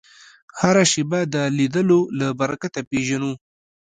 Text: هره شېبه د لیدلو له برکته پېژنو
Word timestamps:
هره 0.59 0.83
شېبه 0.91 1.19
د 1.33 1.35
لیدلو 1.57 1.99
له 2.19 2.27
برکته 2.39 2.79
پېژنو 2.89 3.31